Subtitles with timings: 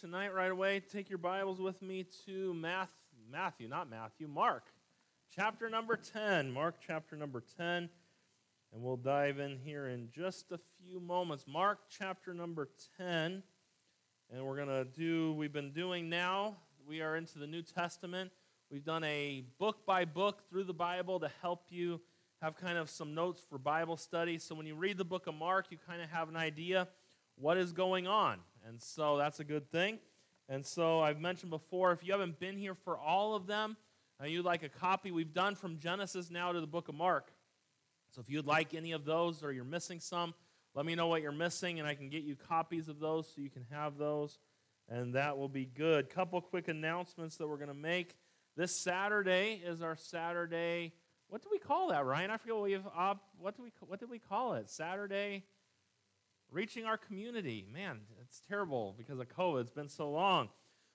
[0.00, 0.78] tonight right away.
[0.78, 2.90] Take your Bibles with me to Math,
[3.32, 4.66] Matthew, not Matthew, Mark,
[5.34, 6.52] chapter number 10.
[6.52, 7.88] Mark chapter number 10.
[8.72, 11.46] And we'll dive in here in just a few moments.
[11.48, 13.42] Mark chapter number 10.
[14.30, 18.30] And we're going to do, we've been doing now, we are into the New Testament.
[18.70, 22.00] We've done a book by book through the Bible to help you
[22.40, 24.38] have kind of some notes for Bible study.
[24.38, 26.86] So when you read the book of Mark, you kind of have an idea
[27.34, 28.38] what is going on.
[28.66, 29.98] And so that's a good thing.
[30.48, 33.76] And so I've mentioned before, if you haven't been here for all of them,
[34.20, 37.30] and you'd like a copy, we've done from Genesis now to the book of Mark.
[38.10, 40.34] So if you'd like any of those or you're missing some,
[40.74, 43.40] let me know what you're missing, and I can get you copies of those so
[43.40, 44.38] you can have those,
[44.88, 46.08] and that will be good.
[46.08, 48.16] Couple quick announcements that we're going to make.
[48.56, 50.92] This Saturday is our Saturday.
[51.28, 52.30] What do we call that, Ryan?
[52.30, 52.86] I forget what we've.
[52.96, 53.70] Uh, what do we?
[53.80, 54.68] What did we call it?
[54.70, 55.44] Saturday
[56.50, 57.66] reaching our community.
[57.72, 59.62] Man, it's terrible because of COVID.
[59.62, 60.50] It's been so long.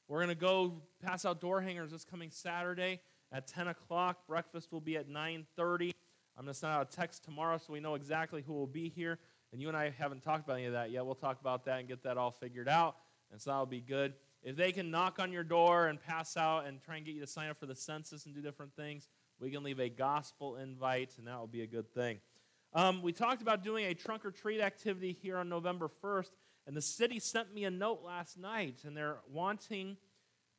[0.08, 4.28] We're going to go pass out door hangers this coming Saturday at 10 o'clock.
[4.28, 5.92] Breakfast will be at 9.30.
[6.38, 8.90] I'm going to send out a text tomorrow so we know exactly who will be
[8.90, 9.20] here.
[9.52, 11.06] And you and I haven't talked about any of that yet.
[11.06, 12.98] We'll talk about that and get that all figured out.
[13.32, 14.14] And so that'll be good.
[14.44, 17.22] If they can knock on your door and pass out and try and get you
[17.22, 19.08] to sign up for the census and do different things,
[19.40, 22.20] we can leave a gospel invite, and that will be a good thing.
[22.74, 26.32] Um, we talked about doing a trunk or treat activity here on November 1st,
[26.66, 29.98] and the city sent me a note last night, and they're wanting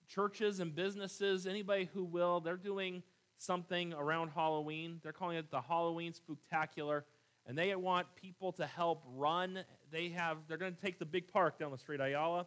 [0.08, 3.02] churches and businesses, anybody who will, they're doing
[3.38, 5.00] something around Halloween.
[5.02, 7.02] They're calling it the Halloween Spooktacular,
[7.46, 9.60] and they want people to help run.
[9.90, 12.46] They have, they're going to take the big park down the street, Ayala,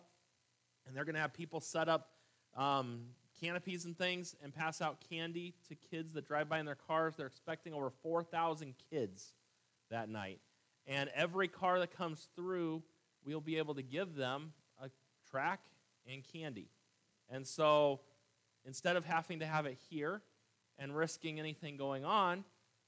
[0.85, 2.09] and they're going to have people set up
[2.55, 3.01] um,
[3.39, 7.15] canopies and things and pass out candy to kids that drive by in their cars.
[7.15, 9.33] They're expecting over 4,000 kids
[9.89, 10.39] that night.
[10.87, 12.81] And every car that comes through,
[13.25, 14.89] we'll be able to give them a
[15.29, 15.61] track
[16.11, 16.69] and candy.
[17.29, 18.01] And so
[18.65, 20.21] instead of having to have it here
[20.79, 22.43] and risking anything going on,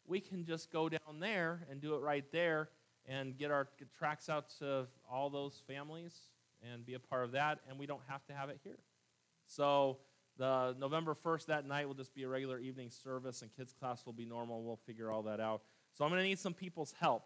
[0.07, 2.69] we can just go down there and do it right there
[3.07, 3.67] and get our
[3.97, 6.13] tracks out to all those families
[6.71, 8.79] and be a part of that, and we don't have to have it here.
[9.47, 9.97] So
[10.37, 14.05] the November 1st, that night, will just be a regular evening service, and kids' class
[14.05, 14.63] will be normal.
[14.63, 15.61] We'll figure all that out.
[15.93, 17.23] So I'm going to need some people's help.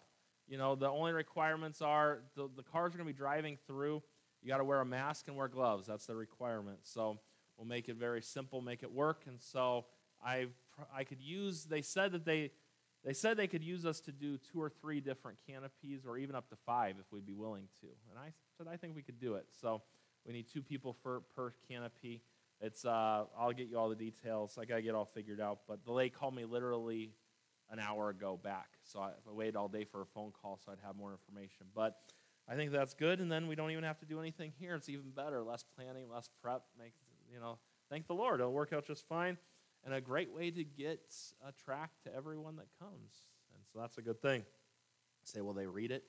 [0.48, 4.04] You know, the only requirements are the, the cars are going to be driving through.
[4.42, 5.88] You got to wear a mask and wear gloves.
[5.88, 6.80] That's the requirement.
[6.84, 7.20] So
[7.58, 9.24] we'll make it very simple, make it work.
[9.28, 9.86] And so
[10.24, 10.48] I
[10.96, 11.66] I could use.
[11.66, 12.52] They said that they
[13.06, 16.36] they said they could use us to do two or three different canopies, or even
[16.36, 17.88] up to five if we'd be willing to.
[18.10, 19.46] And I said I think we could do it.
[19.62, 19.82] So
[20.26, 22.22] we need two people for per canopy.
[22.62, 24.58] It's uh, I'll get you all the details.
[24.60, 25.60] I gotta get all figured out.
[25.68, 27.12] But the lady called me literally
[27.70, 28.70] an hour ago back.
[28.84, 31.68] So I, I waited all day for a phone call so I'd have more information.
[31.76, 31.98] But
[32.48, 34.76] I think that's good, and then we don't even have to do anything here.
[34.76, 35.44] It's even better.
[35.44, 36.64] Less planning, less prep.
[36.78, 37.00] Makes
[37.32, 37.58] you know.
[37.90, 38.40] Thank the Lord.
[38.40, 39.38] It'll work out just fine,
[39.86, 41.14] and a great way to get
[41.48, 43.22] a track to everyone that comes.
[43.54, 44.44] And so that's a good thing.
[45.24, 46.04] Say, will they read it?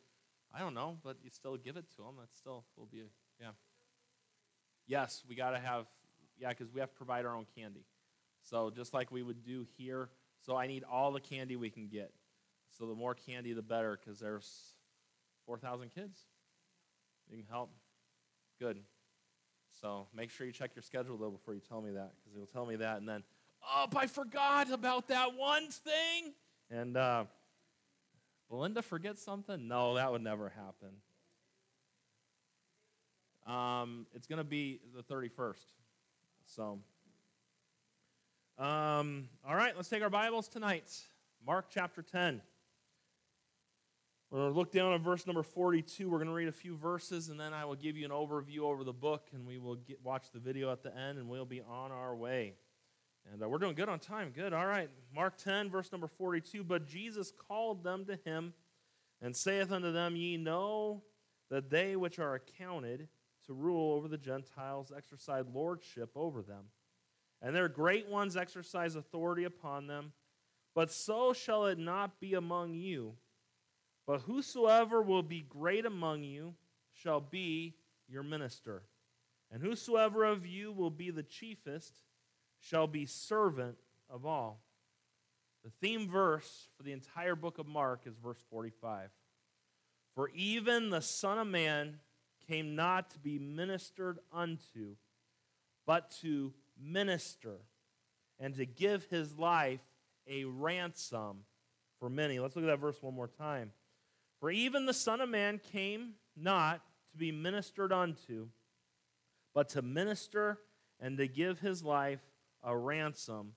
[0.53, 2.15] I don't know, but you still give it to them.
[2.19, 3.05] That still will be a,
[3.41, 3.51] yeah.
[4.87, 5.87] Yes, we got to have
[6.39, 7.85] yeah, because we have to provide our own candy.
[8.43, 10.11] So just like we would do here
[10.45, 12.13] so I need all the candy we can get.
[12.79, 14.75] So the more candy, the better, because there's
[15.47, 16.19] 4,000 kids.
[17.31, 17.71] You can help.
[18.59, 18.81] Good.
[19.81, 22.47] So make sure you check your schedule, though, before you tell me that, because you'll
[22.47, 23.23] tell me that, and then,
[23.63, 26.35] oh, I forgot about that one thing.
[26.71, 27.25] And uh,
[28.51, 29.67] Belinda forget something?
[29.67, 30.91] No, that would never happen.
[33.47, 35.57] Um, it's going to be the 31st.
[36.47, 36.79] So
[38.57, 40.89] um, all right, let's take our Bibles tonight.
[41.45, 42.41] Mark chapter 10.
[44.31, 46.09] We're going to look down at verse number 42.
[46.09, 48.61] We're going to read a few verses, and then I will give you an overview
[48.61, 51.45] over the book, and we will get, watch the video at the end, and we'll
[51.45, 52.55] be on our way.
[53.33, 54.31] And uh, we're doing good on time.
[54.33, 54.53] Good.
[54.53, 54.89] All right.
[55.13, 56.63] Mark 10, verse number 42.
[56.63, 58.55] But Jesus called them to him
[59.21, 61.03] and saith unto them, Ye know
[61.51, 63.09] that they which are accounted
[63.47, 66.67] to rule over the Gentiles exercise lordship over them
[67.45, 70.13] and their great ones exercise authority upon them.
[70.75, 73.17] But so shall it not be among you.
[74.07, 76.55] But whosoever will be great among you
[76.95, 77.75] shall be
[78.09, 78.85] your minister.
[79.53, 81.93] And whosoever of you will be the chiefest
[82.59, 83.77] shall be servant
[84.09, 84.63] of all.
[85.65, 89.11] The theme verse for the entire book of Mark is verse 45.
[90.15, 91.99] For even the Son of Man
[92.49, 94.97] came not to be ministered unto,
[95.87, 97.57] but to minister
[98.39, 99.81] and to give his life
[100.27, 101.45] a ransom
[101.99, 102.39] for many.
[102.39, 103.73] Let's look at that verse one more time.
[104.41, 106.81] For even the Son of Man came not
[107.13, 108.49] to be ministered unto,
[109.55, 110.59] but to minister
[111.01, 112.21] and to give his life
[112.63, 113.53] a ransom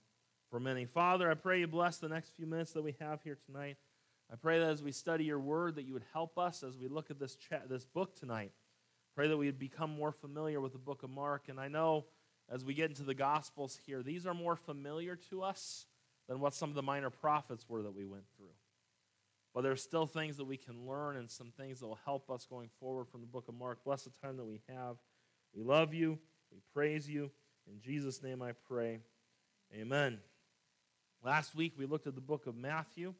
[0.50, 0.86] for many.
[0.86, 3.78] Father, I pray you bless the next few minutes that we have here tonight.
[4.32, 6.88] I pray that as we study your word, that you would help us as we
[6.88, 7.38] look at this,
[7.70, 8.52] this book tonight.
[9.16, 11.50] Pray that we would become more familiar with the book of Mark.
[11.50, 12.06] And I know
[12.50, 15.86] as we get into the Gospels here, these are more familiar to us
[16.28, 18.54] than what some of the minor prophets were that we went through.
[19.54, 22.46] But there's still things that we can learn and some things that will help us
[22.46, 23.84] going forward from the book of Mark.
[23.84, 24.98] Bless the time that we have.
[25.56, 26.20] We love you.
[26.52, 27.32] We praise you.
[27.68, 29.00] In Jesus' name I pray.
[29.74, 30.20] Amen.
[31.24, 33.14] Last week we looked at the book of Matthew,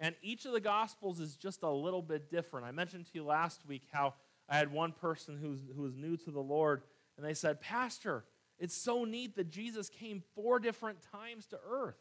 [0.00, 2.66] and each of the Gospels is just a little bit different.
[2.66, 4.14] I mentioned to you last week how
[4.48, 6.82] I had one person who was new to the Lord,
[7.16, 8.24] and they said, Pastor,
[8.58, 11.98] it's so neat that Jesus came four different times to earth.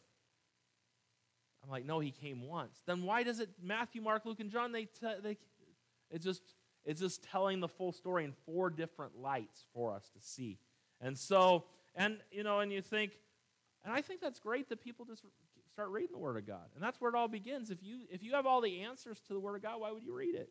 [1.64, 2.82] I'm like, no, he came once.
[2.86, 4.72] Then why does it Matthew, Mark, Luke, and John?
[4.72, 5.38] They, t- they
[6.12, 6.42] it's just
[6.86, 10.60] it's just telling the full story in four different lights for us to see.
[11.00, 11.66] And so,
[11.96, 13.14] and you know, and you think,
[13.86, 15.24] and I think that's great that people just
[15.72, 17.70] start reading the Word of God, and that's where it all begins.
[17.70, 20.04] If you if you have all the answers to the Word of God, why would
[20.04, 20.50] you read it?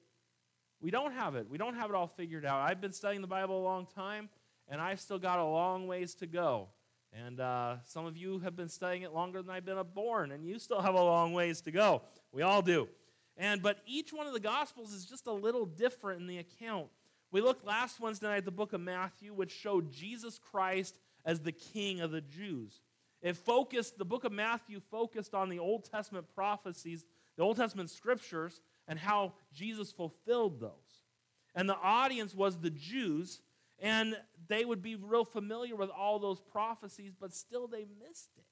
[0.81, 1.49] We don't have it.
[1.49, 2.61] We don't have it all figured out.
[2.61, 4.29] I've been studying the Bible a long time,
[4.73, 6.69] and I've still got a long ways to go.
[7.13, 10.47] And uh, some of you have been studying it longer than I've been born, and
[10.47, 12.01] you still have a long ways to go.
[12.33, 12.89] We all do.
[13.37, 16.87] And but each one of the gospels is just a little different in the account.
[17.31, 21.41] We looked last Wednesday night at the book of Matthew, which showed Jesus Christ as
[21.41, 22.81] the King of the Jews.
[23.21, 27.05] It focused, the book of Matthew focused on the Old Testament prophecies,
[27.37, 30.71] the Old Testament scriptures, and how Jesus fulfilled those.
[31.55, 33.43] And the audience was the Jews,
[33.82, 34.17] and
[34.49, 38.44] they would be real familiar with all those prophecies, but still they missed it.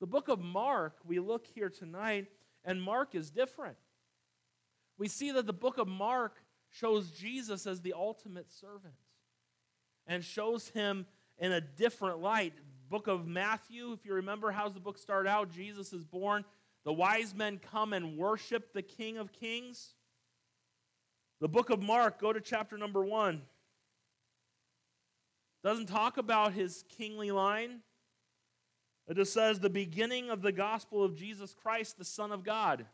[0.00, 2.26] The book of Mark, we look here tonight,
[2.64, 3.76] and Mark is different.
[4.96, 6.36] We see that the book of Mark
[6.70, 8.94] shows Jesus as the ultimate servant
[10.06, 11.06] and shows him
[11.38, 12.54] in a different light.
[12.88, 15.52] Book of Matthew, if you remember, how's the book start out?
[15.52, 16.44] Jesus is born.
[16.84, 19.94] The wise men come and worship the King of Kings.
[21.40, 23.42] The book of Mark, go to chapter number one.
[25.64, 27.80] Doesn't talk about his kingly line.
[29.08, 32.86] It just says the beginning of the gospel of Jesus Christ, the Son of God.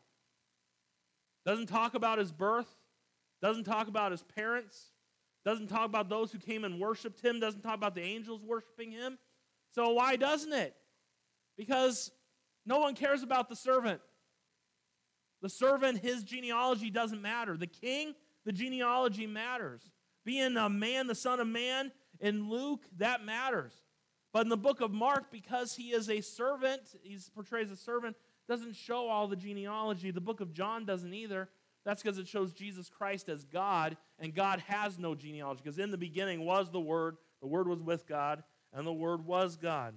[1.45, 2.69] Doesn't talk about his birth,
[3.43, 4.93] doesn't talk about his parents,
[5.45, 8.93] doesn't talk about those who came and worshiped him, doesn't talk about the angels worshiping
[8.93, 9.19] him.
[9.73, 10.75] So, why doesn't it?
[11.57, 12.13] Because
[12.67, 14.01] no one cares about the servant.
[15.43, 17.57] The servant, his genealogy doesn't matter.
[17.57, 18.15] The king,
[18.45, 19.91] the genealogy matters.
[20.25, 21.91] Being a man, the son of man,
[22.21, 23.73] in Luke, that matters.
[24.33, 28.17] But in the book of Mark, because he is a servant, he portrays a servant,
[28.49, 30.11] doesn't show all the genealogy.
[30.11, 31.49] The book of John doesn't either.
[31.85, 35.63] That's because it shows Jesus Christ as God, and God has no genealogy.
[35.65, 38.43] Because in the beginning was the Word, the Word was with God,
[38.73, 39.95] and the Word was God.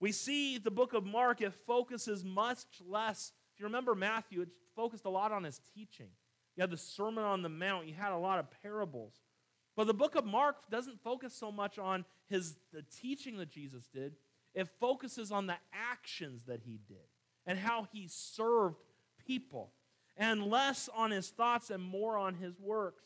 [0.00, 3.32] We see the book of Mark, it focuses much less.
[3.54, 6.08] If you remember Matthew, it focused a lot on his teaching.
[6.56, 9.14] You had the Sermon on the Mount, you had a lot of parables.
[9.76, 13.86] But the book of Mark doesn't focus so much on his the teaching that Jesus
[13.86, 14.16] did.
[14.54, 16.96] It focuses on the actions that he did
[17.46, 18.76] and how he served
[19.26, 19.70] people,
[20.16, 23.04] and less on his thoughts and more on his works.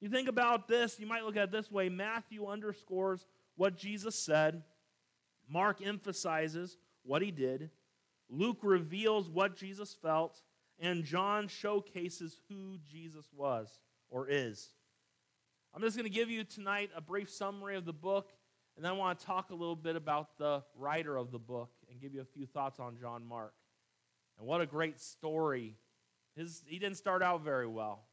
[0.00, 3.26] You think about this, you might look at it this way Matthew underscores
[3.56, 4.62] what Jesus said,
[5.48, 7.70] Mark emphasizes what he did,
[8.28, 10.40] Luke reveals what Jesus felt,
[10.78, 14.70] and John showcases who Jesus was or is.
[15.74, 18.30] I'm just going to give you tonight a brief summary of the book,
[18.76, 21.70] and then I want to talk a little bit about the writer of the book
[21.90, 23.54] and give you a few thoughts on John Mark.
[24.38, 25.76] And what a great story.
[26.36, 28.04] His, he didn't start out very well.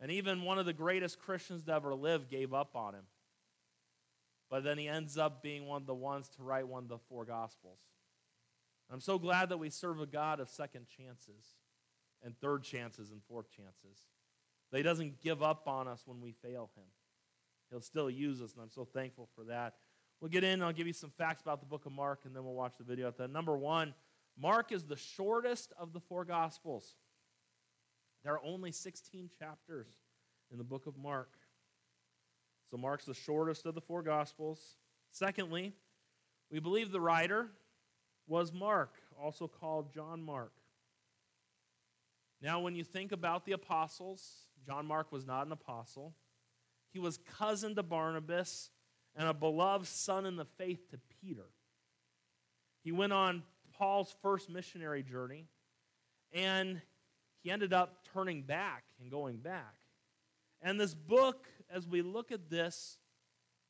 [0.00, 3.04] And even one of the greatest Christians to ever live gave up on him.
[4.50, 6.98] But then he ends up being one of the ones to write one of the
[6.98, 7.80] four Gospels.
[8.90, 11.56] I'm so glad that we serve a God of second chances
[12.22, 13.98] and third chances and fourth chances.
[14.70, 16.84] That he doesn't give up on us when we fail him.
[17.70, 19.74] He'll still use us, and I'm so thankful for that.
[20.20, 22.44] We'll get in, I'll give you some facts about the book of Mark, and then
[22.44, 23.94] we'll watch the video at the Number one,
[24.36, 26.96] Mark is the shortest of the four Gospels.
[28.24, 29.86] There are only 16 chapters
[30.50, 31.30] in the book of Mark.
[32.70, 34.76] So Mark's the shortest of the four Gospels.
[35.10, 35.72] Secondly,
[36.50, 37.48] we believe the writer
[38.26, 40.52] was Mark, also called John Mark.
[42.40, 46.14] Now, when you think about the apostles, John Mark was not an apostle.
[46.92, 48.70] He was cousin to Barnabas
[49.16, 51.46] and a beloved son in the faith to Peter.
[52.82, 53.42] He went on
[53.76, 55.46] Paul's first missionary journey,
[56.32, 56.80] and
[57.42, 59.74] he ended up turning back and going back.
[60.62, 62.98] And this book, as we look at this,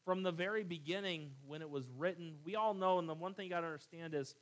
[0.04, 3.44] from the very beginning, when it was written, we all know, and the one thing
[3.44, 4.34] you got to understand is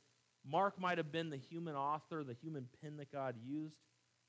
[0.49, 3.75] Mark might have been the human author, the human pen that God used,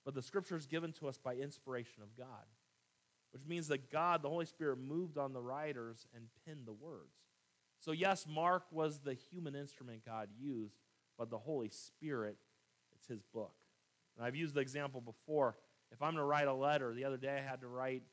[0.08, 2.46] but the scripture is given to us by inspiration of God,
[3.30, 7.12] which means that God, the Holy Spirit, moved on the writers and penned the words.
[7.78, 10.78] So, yes, Mark was the human instrument God used,
[11.18, 12.38] but the Holy Spirit,
[12.96, 13.52] it's his book.
[14.16, 15.56] And I've used the example before.
[15.92, 18.04] If I'm going to write a letter, the other day I had to write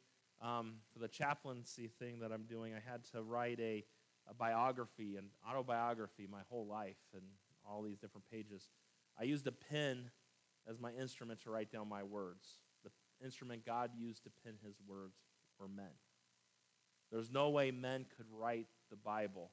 [0.42, 3.86] um, for the chaplaincy thing that I'm doing, I had to write a,
[4.30, 7.24] a biography and autobiography my whole life and
[7.66, 8.68] all these different pages.
[9.18, 10.12] I used a pen
[10.70, 12.60] as my instrument to write down my words.
[12.84, 12.92] The
[13.24, 15.18] instrument God used to pen his words
[15.60, 15.94] were men.
[17.12, 19.52] There's no way men could write the Bible.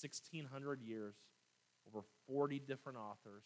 [0.00, 1.14] 1,600 years,
[1.86, 3.44] over 40 different authors,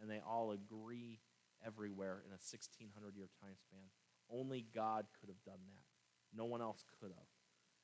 [0.00, 1.20] and they all agree
[1.64, 3.86] everywhere in a 1,600 year time span.
[4.30, 6.36] Only God could have done that.
[6.36, 7.28] No one else could have.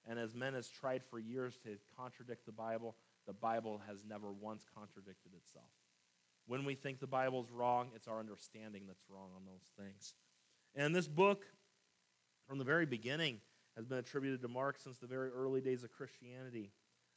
[0.09, 4.33] And as men has tried for years to contradict the Bible, the Bible has never
[4.33, 5.71] once contradicted itself.
[6.49, 10.15] When we think the Bible's wrong, it's our understanding that's wrong on those things.
[10.75, 11.47] And this book,
[12.49, 13.41] from the very beginning,
[13.77, 16.73] has been attributed to Mark since the very early days of Christianity.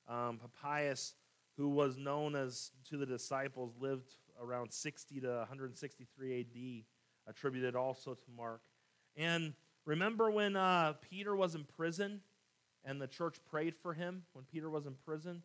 [0.07, 1.15] Um, Papias,
[1.57, 8.13] who was known as to the disciples, lived around 60 to 163 AD, attributed also
[8.13, 8.61] to Mark.
[9.17, 9.53] And
[9.85, 12.21] Remember when uh, Peter was in prison
[12.85, 15.41] and the church prayed for him when Peter was in prison?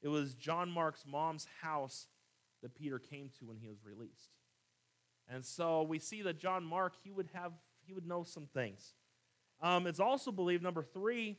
[0.00, 2.06] It was John Mark's mom's house
[2.64, 4.30] that Peter came to when he was released.
[5.28, 7.52] And so we see that John Mark, he would have,
[7.86, 8.94] he would know some things.
[9.60, 11.36] Um, it's also believed, number three,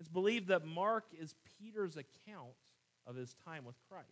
[0.00, 2.54] it's believed that Mark is Peter's account
[3.06, 4.08] of his time with Christ.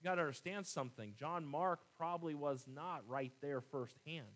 [0.00, 1.14] You got to understand something.
[1.16, 4.26] John Mark probably was not right there firsthand.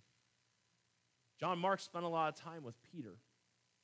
[1.41, 3.17] John Mark spent a lot of time with Peter.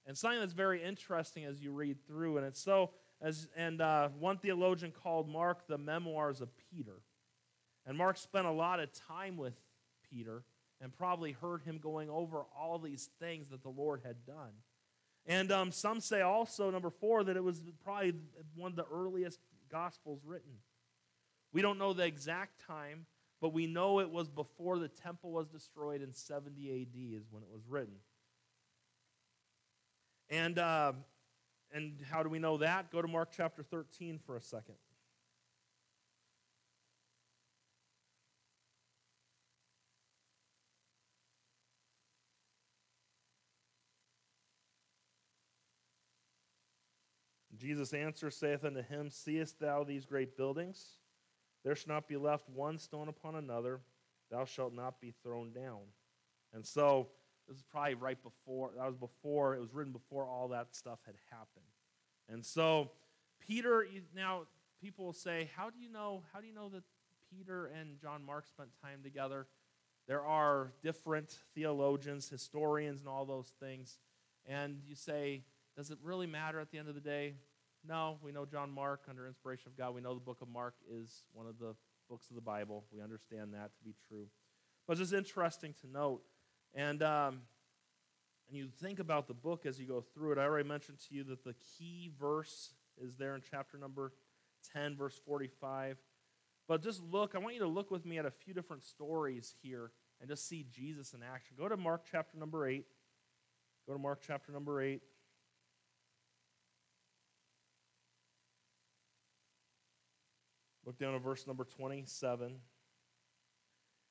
[0.06, 2.90] And something that's very interesting as you read through, and it's so,
[3.22, 7.02] as, and uh, one theologian called Mark the memoirs of Peter.
[7.86, 9.54] And Mark spent a lot of time with
[10.10, 10.42] Peter
[10.80, 14.52] and probably heard him going over all these things that the Lord had done.
[15.26, 18.14] And um, some say also, number four, that it was probably
[18.56, 19.38] one of the earliest
[19.70, 20.52] gospels written.
[21.52, 23.06] We don't know the exact time,
[23.40, 27.42] but we know it was before the temple was destroyed in 70 AD, is when
[27.42, 27.94] it was written.
[30.30, 30.92] And, uh,
[31.72, 32.90] and how do we know that?
[32.90, 34.76] Go to Mark chapter 13 for a second.
[47.60, 50.94] Jesus answers, saith unto him, Seest thou these great buildings?
[51.62, 53.80] There shall not be left one stone upon another.
[54.30, 55.80] Thou shalt not be thrown down.
[56.54, 57.08] And so,
[57.50, 61.00] this is probably right before, that was before, it was written before all that stuff
[61.04, 61.66] had happened.
[62.28, 62.92] And so,
[63.40, 64.42] Peter, now
[64.80, 66.84] people will say, how do you know, how do you know that
[67.28, 69.48] Peter and John Mark spent time together?
[70.06, 73.98] There are different theologians, historians, and all those things.
[74.46, 75.42] And you say,
[75.76, 77.34] does it really matter at the end of the day?
[77.84, 79.92] No, we know John Mark under inspiration of God.
[79.92, 81.74] We know the book of Mark is one of the
[82.08, 82.84] books of the Bible.
[82.92, 84.26] We understand that to be true.
[84.86, 86.22] But it's just interesting to note.
[86.74, 87.42] And, um,
[88.48, 90.38] and you think about the book as you go through it.
[90.38, 92.72] I already mentioned to you that the key verse
[93.02, 94.12] is there in chapter number
[94.72, 95.98] 10, verse 45.
[96.68, 99.54] But just look, I want you to look with me at a few different stories
[99.62, 101.56] here and just see Jesus in action.
[101.58, 102.84] Go to Mark chapter number 8.
[103.86, 105.00] Go to Mark chapter number 8.
[110.86, 112.56] Look down at verse number 27.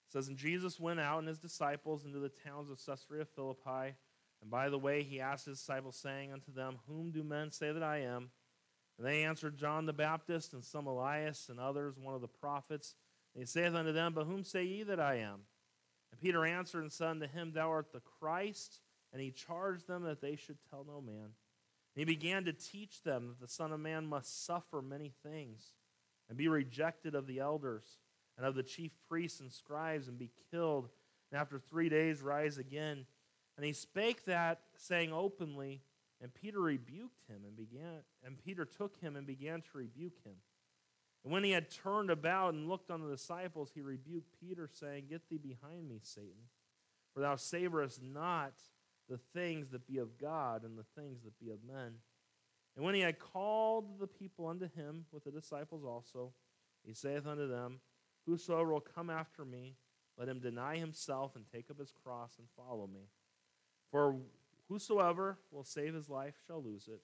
[0.10, 3.96] It says, And Jesus went out and his disciples into the towns of Caesarea Philippi.
[4.42, 7.72] And by the way, he asked his disciples, saying unto them, Whom do men say
[7.72, 8.32] that I am?
[8.98, 12.96] And they answered, John the Baptist, and some Elias, and others, one of the prophets.
[13.36, 15.42] And he saith unto them, But whom say ye that I am?
[16.12, 18.80] And Peter answered and said unto him, Thou art the Christ.
[19.14, 21.26] And he charged them that they should tell no man.
[21.26, 21.34] And
[21.96, 25.74] he began to teach them that the Son of Man must suffer many things
[26.30, 28.00] and be rejected of the elders
[28.40, 30.88] and of the chief priests and scribes and be killed,
[31.30, 33.06] and after three days rise again.
[33.58, 35.82] And he spake that, saying openly,
[36.22, 40.36] and Peter rebuked him and began, and Peter took him and began to rebuke him.
[41.26, 45.08] And when he had turned about and looked on the disciples, he rebuked Peter, saying,
[45.10, 46.48] Get thee behind me, Satan,
[47.14, 48.54] for thou savorest not
[49.10, 51.96] the things that be of God and the things that be of men.
[52.78, 56.32] And when he had called the people unto him with the disciples also,
[56.86, 57.82] he saith unto them,
[58.30, 59.76] Whosoever will come after me,
[60.18, 63.10] let him deny himself and take up his cross and follow me.
[63.90, 64.18] For
[64.68, 67.02] whosoever will save his life shall lose it,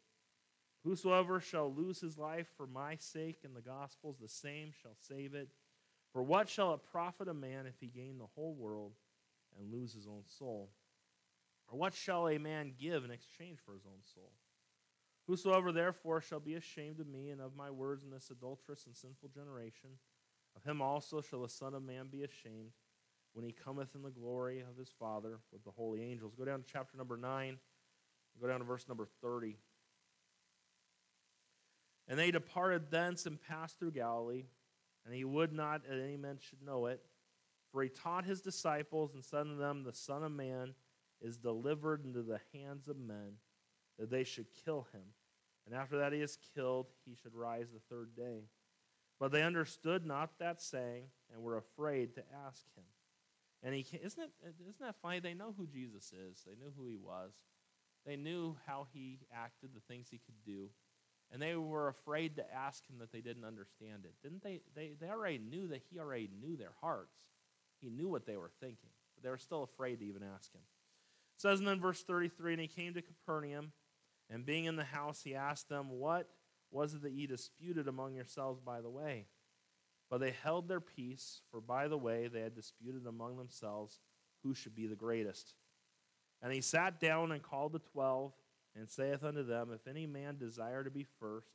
[0.86, 5.34] Whosoever shall lose his life for my sake and the gospel's, the same shall save
[5.34, 5.50] it.
[6.14, 8.94] For what shall it profit a man if he gain the whole world
[9.58, 10.70] and lose his own soul?
[11.68, 14.32] Or what shall a man give in exchange for his own soul?
[15.26, 18.96] Whosoever therefore shall be ashamed of me and of my words in this adulterous and
[18.96, 19.90] sinful generation,
[20.56, 22.72] of him also shall the Son of Man be ashamed
[23.34, 26.34] when he cometh in the glory of his Father with the holy angels.
[26.38, 27.58] Go down to chapter number 9,
[28.42, 29.58] go down to verse number 30.
[32.08, 34.46] And they departed thence and passed through Galilee,
[35.06, 37.02] and he would not that any man should know it.
[37.72, 40.76] For he taught his disciples and said unto them, The Son of Man
[41.22, 43.34] is delivered into the hands of men,
[44.00, 45.02] that they should kill him.
[45.66, 48.44] And after that he is killed, he should rise the third day.
[49.20, 52.84] But they understood not that saying, and were afraid to ask him.
[53.64, 54.32] And he isn't it
[54.62, 55.20] isn't that funny?
[55.20, 56.44] They know who Jesus is.
[56.46, 57.32] They knew who he was.
[58.06, 60.70] They knew how he acted, the things he could do.
[61.32, 64.14] And they were afraid to ask him that they didn't understand it.
[64.22, 64.62] Didn't they?
[64.76, 67.18] They, they already knew that he already knew their hearts.
[67.82, 68.90] He knew what they were thinking.
[69.16, 70.62] But they were still afraid to even ask him.
[71.36, 73.72] It says in verse 33, and he came to Capernaum,
[74.30, 76.30] and being in the house, he asked them, What
[76.76, 79.28] was it that ye disputed among yourselves by the way?
[80.10, 84.02] But they held their peace, for by the way they had disputed among themselves
[84.44, 85.56] who should be the greatest.
[86.42, 88.34] And he sat down and called the twelve,
[88.76, 91.48] and saith unto them, If any man desire to be first,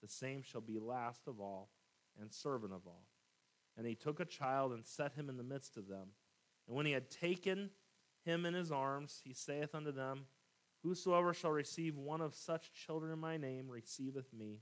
[0.00, 1.70] the same shall be last of all,
[2.20, 3.08] and servant of all.
[3.76, 6.10] And he took a child and set him in the midst of them.
[6.68, 7.70] And when he had taken
[8.24, 10.26] him in his arms, he saith unto them,
[10.84, 14.60] Whosoever shall receive one of such children in my name receiveth me,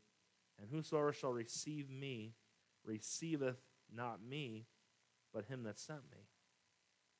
[0.60, 2.34] and whosoever shall receive me
[2.84, 3.58] receiveth
[3.94, 4.66] not me,
[5.32, 6.18] but him that sent me.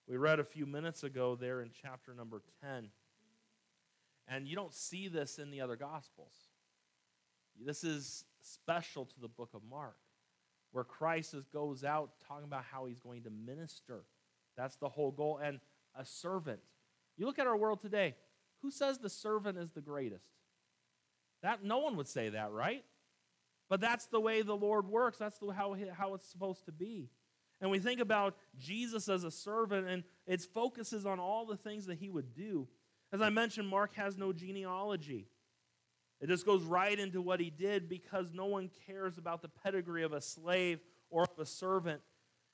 [0.08, 2.88] We read a few minutes ago there in chapter number 10.
[4.28, 6.34] And you don't see this in the other Gospels.
[7.64, 9.96] This is special to the book of Mark,
[10.72, 14.04] where Christ goes out talking about how he's going to minister.
[14.56, 15.40] That's the whole goal.
[15.42, 15.60] And
[15.98, 16.60] a servant.
[17.16, 18.14] You look at our world today,
[18.62, 20.26] who says the servant is the greatest?
[21.42, 22.84] That no one would say that, right?
[23.68, 25.18] But that's the way the Lord works.
[25.18, 27.10] That's the, how, how it's supposed to be.
[27.60, 31.86] And we think about Jesus as a servant, and it focuses on all the things
[31.86, 32.68] that he would do.
[33.12, 35.28] As I mentioned, Mark has no genealogy.
[36.20, 40.02] It just goes right into what he did because no one cares about the pedigree
[40.02, 42.00] of a slave or of a servant.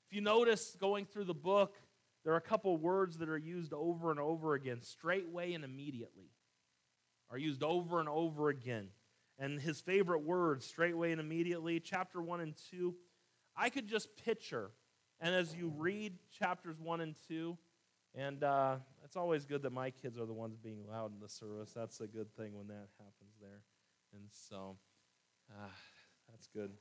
[0.09, 1.75] If you notice going through the book,
[2.23, 6.31] there are a couple words that are used over and over again straightway and immediately
[7.29, 8.89] are used over and over again.
[9.43, 12.95] And his favorite words, straightway and immediately, chapter 1 and 2,
[13.57, 14.71] I could just picture.
[15.19, 17.57] And as you read chapters 1 and 2,
[18.15, 21.27] and uh, it's always good that my kids are the ones being loud in the
[21.27, 21.73] service.
[21.75, 23.63] That's a good thing when that happens there.
[24.13, 24.77] And so
[25.51, 25.67] uh,
[26.31, 26.71] that's good.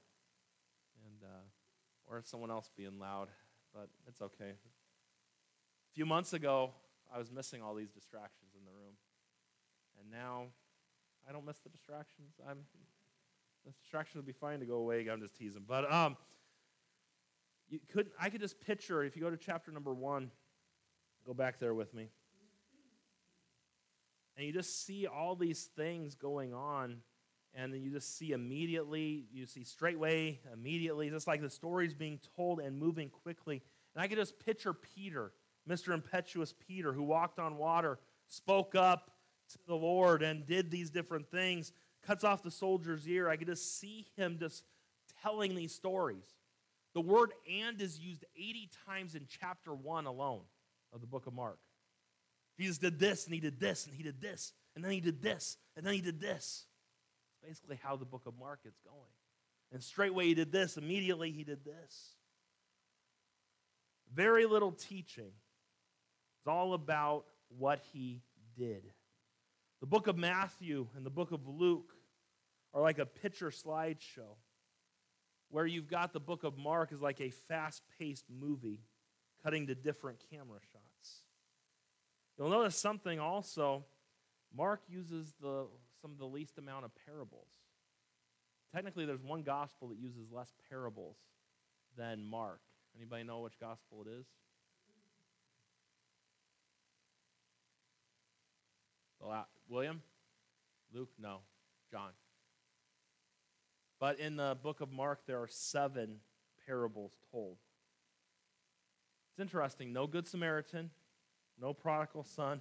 [1.05, 3.27] And uh, or someone else being loud,
[3.75, 4.51] but it's okay.
[4.51, 6.71] A few months ago,
[7.13, 8.95] I was missing all these distractions in the room,
[9.99, 10.47] and now
[11.29, 12.35] I don't miss the distractions.
[12.49, 12.59] I'm
[13.65, 15.07] the distractions would be fine to go away.
[15.09, 16.17] I'm just teasing, but um,
[17.69, 20.31] you could I could just picture if you go to chapter number one
[21.25, 22.09] Go back there with me.
[24.37, 26.99] And you just see all these things going on,
[27.55, 32.19] and then you just see immediately, you see straightway, immediately, just like the story's being
[32.35, 33.63] told and moving quickly.
[33.95, 35.33] And I could just picture Peter,
[35.69, 35.93] Mr.
[35.93, 39.11] Impetuous Peter, who walked on water, spoke up
[39.51, 43.29] to the Lord, and did these different things, cuts off the soldier's ear.
[43.29, 44.65] I could just see him just
[45.23, 46.37] telling these stories.
[46.95, 50.43] The word and is used 80 times in chapter 1 alone
[50.93, 51.59] of the book of Mark.
[52.59, 55.23] Jesus did this, and he did this, and he did this, and then he did
[55.23, 56.67] this, and then he did this.
[57.43, 59.13] It's basically how the book of Mark is going.
[59.73, 62.17] And straightway he did this, immediately he did this.
[64.13, 65.33] Very little teaching.
[66.39, 68.21] It's all about what he
[68.59, 68.83] did.
[69.83, 71.93] The book of Matthew and the book of Luke
[72.73, 74.37] are like a picture slideshow,
[75.51, 78.85] where you've got the book of Mark is like a fast paced movie
[79.43, 81.23] cutting to different camera shots.
[82.39, 83.85] You'll notice something also.
[84.57, 85.67] Mark uses the,
[86.01, 87.49] some of the least amount of parables.
[88.73, 91.17] Technically, there's one gospel that uses less parables
[91.99, 92.61] than Mark.
[92.97, 94.27] Anybody know which gospel it is?
[99.69, 100.03] William?
[100.93, 101.11] Luke?
[101.19, 101.41] No.
[101.91, 102.11] John.
[104.01, 106.21] But in the book of Mark, there are seven
[106.67, 107.59] parables told.
[109.31, 109.93] It's interesting.
[109.93, 110.91] No Good Samaritan,
[111.61, 112.61] no prodigal son,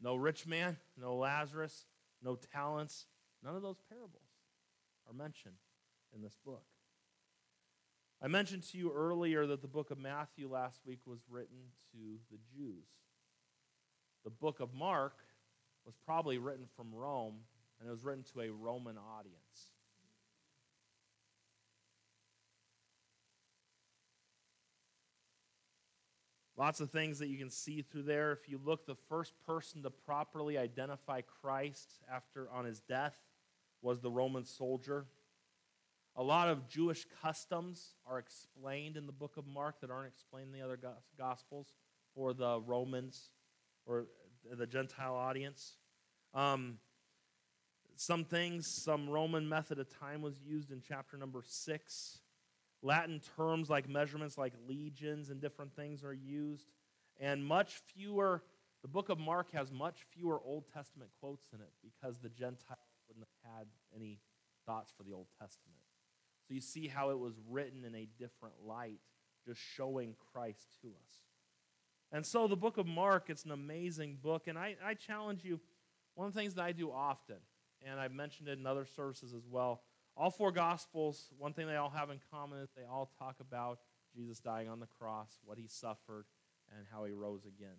[0.00, 1.86] no rich man, no Lazarus,
[2.22, 3.06] no talents,
[3.42, 4.28] none of those parables.
[5.08, 5.56] are mentioned
[6.14, 6.64] in this book.
[8.20, 11.58] I mentioned to you earlier that the book of Matthew last week was written
[11.92, 12.88] to the Jews.
[14.24, 15.14] The book of Mark
[15.88, 17.36] was probably written from Rome,
[17.80, 19.70] and it was written to a Roman audience.
[26.58, 28.32] Lots of things that you can see through there.
[28.32, 33.18] If you look, the first person to properly identify Christ after on his death
[33.80, 35.06] was the Roman soldier.
[36.16, 40.48] A lot of Jewish customs are explained in the book of Mark that aren't explained
[40.52, 40.78] in the other
[41.16, 41.72] gospels
[42.14, 43.30] for the Romans
[43.86, 44.08] or
[44.56, 45.76] the Gentile audience.
[46.34, 46.78] Um,
[47.96, 52.20] some things, some Roman method of time was used in chapter number six.
[52.82, 56.68] Latin terms like measurements like legions and different things are used.
[57.18, 58.44] And much fewer,
[58.82, 62.78] the book of Mark has much fewer Old Testament quotes in it because the Gentiles
[63.08, 64.20] wouldn't have had any
[64.64, 65.80] thoughts for the Old Testament.
[66.46, 69.00] So you see how it was written in a different light,
[69.44, 71.27] just showing Christ to us.
[72.10, 74.46] And so the book of Mark, it's an amazing book.
[74.46, 75.60] And I, I challenge you,
[76.14, 77.36] one of the things that I do often,
[77.86, 79.82] and I've mentioned it in other services as well,
[80.16, 83.78] all four Gospels, one thing they all have in common is they all talk about
[84.14, 86.24] Jesus dying on the cross, what he suffered,
[86.76, 87.76] and how he rose again.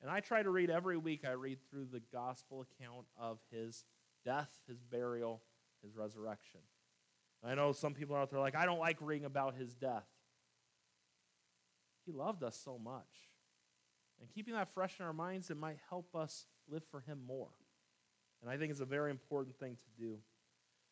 [0.00, 3.84] And I try to read every week, I read through the Gospel account of his
[4.24, 5.42] death, his burial,
[5.84, 6.60] his resurrection.
[7.44, 10.06] I know some people out there like, I don't like reading about his death.
[12.06, 13.31] He loved us so much.
[14.22, 17.48] And keeping that fresh in our minds, it might help us live for him more.
[18.40, 20.16] And I think it's a very important thing to do.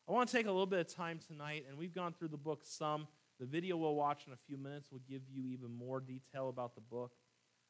[0.08, 2.36] I want to take a little bit of time tonight, and we've gone through the
[2.36, 3.06] book some.
[3.38, 6.74] The video we'll watch in a few minutes will give you even more detail about
[6.74, 7.12] the book.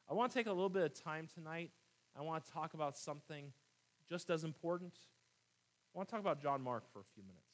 [0.09, 1.69] I want to take a little bit of time tonight.
[2.17, 3.53] I want to talk about something
[4.09, 4.93] just as important.
[5.93, 7.45] I want to talk about John Mark for a few minutes.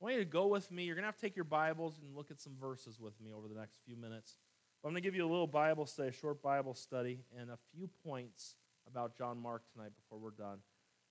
[0.00, 0.84] I want you to go with me.
[0.84, 3.32] You're going to have to take your Bibles and look at some verses with me
[3.32, 4.36] over the next few minutes.
[4.84, 7.48] But I'm going to give you a little Bible study, a short Bible study, and
[7.48, 10.58] a few points about John Mark tonight before we're done.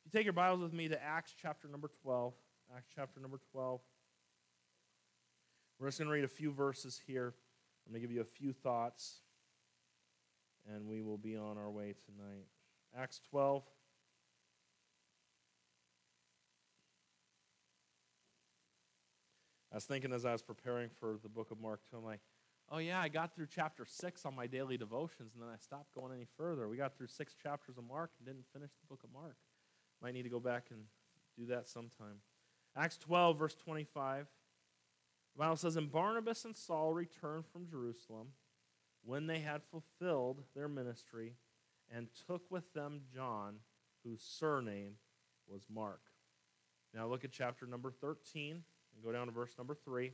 [0.06, 2.36] If you take your Bibles with me to Acts chapter number 12,
[2.78, 3.82] Acts chapter number 12.
[5.80, 7.34] We're just going to read a few verses here.
[7.88, 9.22] I'm going to give you a few thoughts,
[10.72, 12.46] and we will be on our way tonight.
[12.96, 13.64] Acts 12.
[19.72, 22.20] I was thinking as I was preparing for the book of Mark, too, I'm like,
[22.72, 25.94] oh, yeah, I got through chapter 6 on my daily devotions, and then I stopped
[25.94, 26.68] going any further.
[26.68, 29.36] We got through six chapters of Mark and didn't finish the book of Mark.
[30.02, 30.82] Might need to go back and
[31.38, 32.22] do that sometime.
[32.76, 34.28] Acts 12, verse 25.
[35.36, 38.30] The Bible says, And Barnabas and Saul returned from Jerusalem
[39.04, 41.36] when they had fulfilled their ministry
[41.94, 43.58] and took with them John,
[44.04, 44.96] whose surname
[45.48, 46.02] was Mark.
[46.94, 50.12] Now look at chapter number 13 and go down to verse number 3.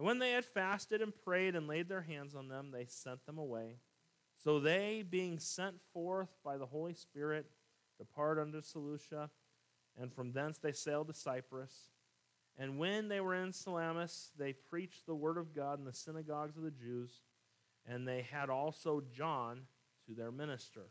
[0.00, 3.26] And when they had fasted and prayed and laid their hands on them, they sent
[3.26, 3.76] them away.
[4.42, 7.44] So they, being sent forth by the Holy Spirit,
[7.98, 9.28] depart unto Seleucia,
[9.98, 11.90] and from thence they sailed to Cyprus.
[12.56, 16.56] And when they were in Salamis, they preached the word of God in the synagogues
[16.56, 17.20] of the Jews,
[17.86, 19.66] and they had also John
[20.06, 20.86] to their minister.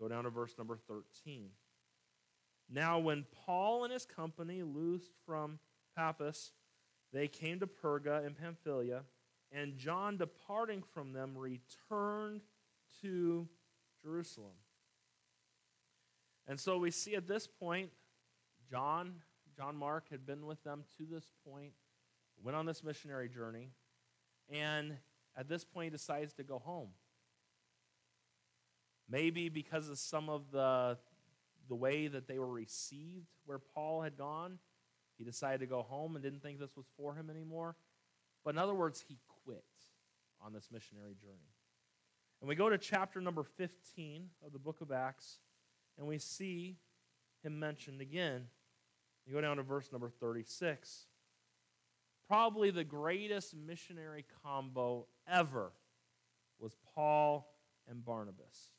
[0.00, 1.48] Go down to verse number 13.
[2.70, 5.58] Now, when Paul and his company loosed from
[5.96, 6.52] Paphos,
[7.12, 9.02] they came to Perga in Pamphylia,
[9.52, 12.42] and John, departing from them, returned
[13.02, 13.48] to
[14.02, 14.54] Jerusalem.
[16.46, 17.90] And so we see at this point,
[18.68, 19.14] John,
[19.56, 21.72] John Mark had been with them to this point,
[22.42, 23.70] went on this missionary journey,
[24.48, 24.96] and
[25.36, 26.90] at this point he decides to go home.
[29.08, 30.96] Maybe because of some of the,
[31.68, 34.58] the way that they were received where Paul had gone,
[35.20, 37.76] he decided to go home and didn't think this was for him anymore.
[38.42, 39.62] But in other words, he quit
[40.42, 41.52] on this missionary journey.
[42.40, 45.40] And we go to chapter number 15 of the book of Acts
[45.98, 46.78] and we see
[47.42, 48.46] him mentioned again.
[49.26, 51.04] You go down to verse number 36.
[52.26, 55.72] Probably the greatest missionary combo ever
[56.58, 57.52] was Paul
[57.86, 58.70] and Barnabas.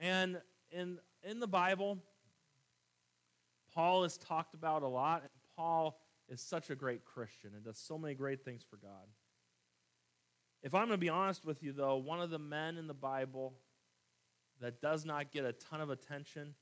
[0.00, 0.40] And
[0.72, 1.98] in, in the Bible,
[3.74, 7.78] Paul is talked about a lot, and Paul is such a great Christian and does
[7.78, 9.08] so many great things for God.
[10.62, 12.94] If I'm going to be honest with you, though, one of the men in the
[12.94, 13.54] Bible
[14.60, 16.54] that does not get a ton of attention,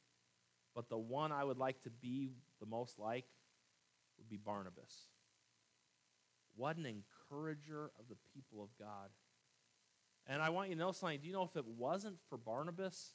[0.74, 3.26] but the one I would like to be the most like
[4.16, 5.08] would be Barnabas.
[6.56, 9.10] What an encourager of the people of God.
[10.26, 11.20] And I want you to know something.
[11.20, 13.14] Do you know if it wasn't for Barnabas,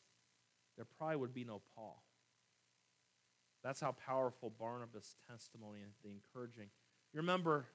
[0.75, 2.03] there probably would be no Paul?
[3.65, 6.67] That's how powerful Barnabas' testimony and the encouraging.
[7.11, 7.65] You remember,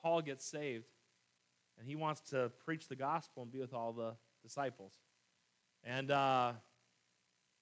[0.00, 0.86] Paul gets saved,
[1.76, 4.92] and he wants to preach the gospel and be with all the disciples.
[5.82, 6.52] And uh,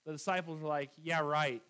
[0.05, 1.62] the disciples were like, Yeah, right.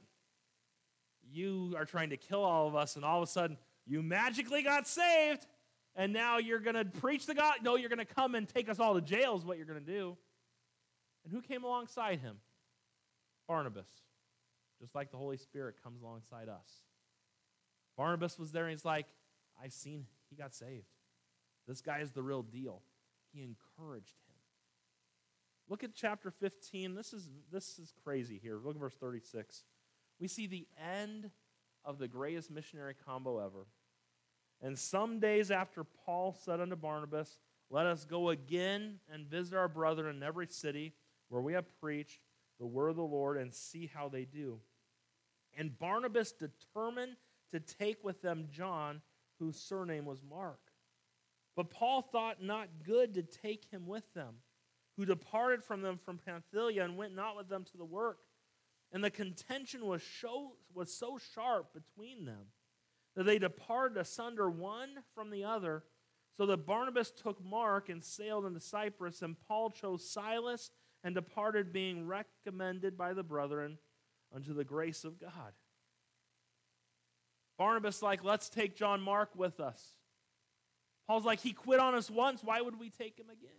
[1.33, 4.65] You are trying to kill all of us, and all of a sudden, you magically
[4.65, 5.47] got saved,
[5.95, 7.59] and now you're going to preach the God.
[7.63, 9.79] No, you're going to come and take us all to jail, is what you're going
[9.79, 10.17] to do.
[11.23, 12.39] And who came alongside him?
[13.47, 13.87] Barnabas.
[14.81, 16.85] Just like the Holy Spirit comes alongside us.
[17.97, 19.07] Barnabas was there, and he's like,
[19.63, 20.87] I've seen he got saved.
[21.67, 22.83] This guy is the real deal.
[23.33, 24.35] He encouraged him.
[25.69, 26.95] Look at chapter 15.
[26.95, 28.59] This is, this is crazy here.
[28.63, 29.65] Look at verse 36.
[30.19, 31.31] We see the end
[31.85, 33.67] of the greatest missionary combo ever.
[34.61, 37.39] And some days after Paul said unto Barnabas,
[37.71, 40.95] Let us go again and visit our brethren in every city
[41.29, 42.21] where we have preached
[42.59, 44.61] the word of the Lord and see how they do.
[45.57, 47.17] And Barnabas determined
[47.53, 49.03] to take with them John,
[49.39, 50.61] whose surname was Mark.
[51.57, 54.37] But Paul thought not good to take him with them
[54.97, 58.19] who departed from them from Pamphylia and went not with them to the work.
[58.93, 62.49] And the contention was, show, was so sharp between them
[63.17, 65.85] that they departed asunder one from the other.
[66.37, 70.71] So that Barnabas took Mark and sailed into Cyprus, and Paul chose Silas
[71.03, 73.79] and departed, being recommended by the brethren
[74.35, 75.53] unto the grace of God.
[77.59, 79.83] Barnabas, like, let's take John Mark with us.
[81.07, 82.43] Paul's like, he quit on us once.
[82.43, 83.51] Why would we take him again?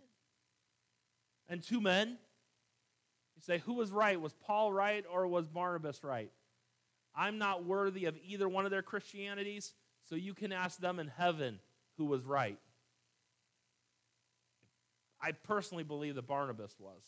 [1.52, 2.08] and two men.
[3.36, 4.20] You say, who was right?
[4.20, 6.30] Was Paul right or was Barnabas right?
[7.14, 9.74] I'm not worthy of either one of their Christianities,
[10.08, 11.60] so you can ask them in heaven
[11.98, 12.58] who was right.
[15.20, 17.02] I personally believe that Barnabas was.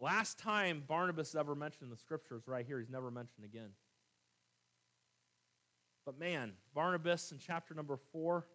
[0.00, 3.70] Last time Barnabas ever mentioned in the scriptures, right here, he's never mentioned again.
[6.06, 8.46] But man, Barnabas in chapter number four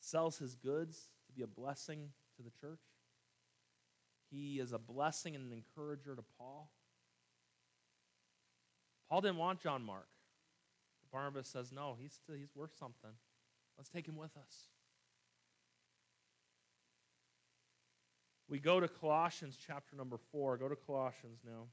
[0.00, 2.80] sells his goods to be a blessing to the church.
[4.30, 6.70] He is a blessing and an encourager to Paul.
[9.08, 10.08] Paul didn't want John Mark.
[11.12, 13.12] Barnabas says, no, he's, he's worth something.
[13.78, 14.68] Let's take him with us.
[18.48, 20.56] We go to Colossians chapter number 4.
[20.56, 21.66] Go to Colossians now.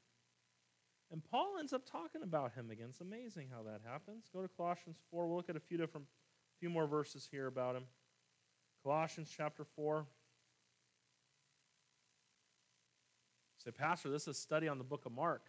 [1.11, 2.87] And Paul ends up talking about him again.
[2.89, 4.25] It's amazing how that happens.
[4.33, 5.27] Go to Colossians 4.
[5.27, 6.07] We'll look at a few different,
[6.59, 7.83] few more verses here about him.
[8.83, 10.05] Colossians chapter 4.
[13.63, 15.43] Say, Pastor, this is a study on the book of Mark.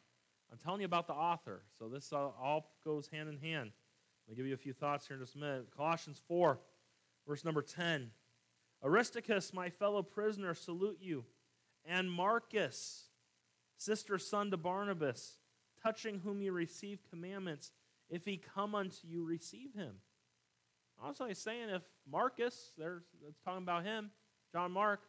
[0.53, 3.73] I'm telling you about the author, so this all goes hand in hand.
[4.29, 5.67] I'll give you a few thoughts here in just a minute.
[5.77, 6.59] Colossians 4,
[7.27, 8.11] verse number 10.
[8.85, 11.25] Aristarchus, my fellow prisoner, salute you,
[11.85, 13.05] and Marcus,
[13.77, 15.39] sister son to Barnabas,
[15.83, 17.73] touching whom you receive commandments.
[18.09, 19.97] If he come unto you, receive him.
[21.03, 24.11] Also, he's saying if Marcus, there's it's talking about him,
[24.53, 25.01] John Mark,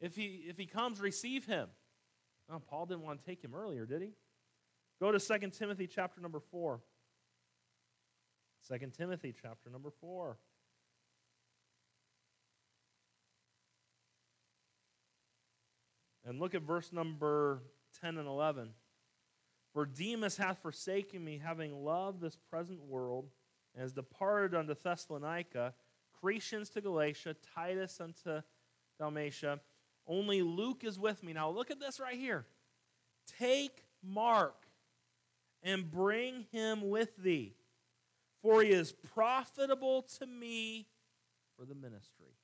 [0.00, 1.68] if he if he comes, receive him.
[2.50, 4.12] Oh, Paul didn't want to take him earlier, did he?
[5.00, 6.80] Go to 2 Timothy chapter number 4.
[8.68, 10.36] 2 Timothy chapter number 4.
[16.30, 17.60] And look at verse number
[18.00, 18.70] 10 and 11.
[19.74, 23.28] For Demas hath forsaken me, having loved this present world,
[23.74, 25.74] and has departed unto Thessalonica,
[26.22, 28.42] Crescens to Galatia, Titus unto
[28.96, 29.58] Dalmatia.
[30.06, 31.32] Only Luke is with me.
[31.32, 32.46] Now look at this right here.
[33.40, 34.68] Take Mark
[35.64, 37.56] and bring him with thee,
[38.40, 40.86] for he is profitable to me
[41.58, 42.36] for the ministry.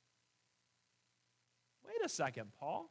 [1.87, 2.91] Wait a second, Paul.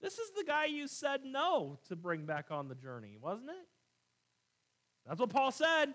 [0.00, 3.66] This is the guy you said no to bring back on the journey, wasn't it?
[5.06, 5.94] That's what Paul said.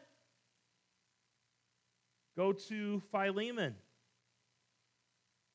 [2.36, 3.76] Go to Philemon.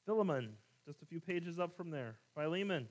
[0.05, 0.51] Philemon
[0.87, 2.15] just a few pages up from there.
[2.37, 2.87] Philemon.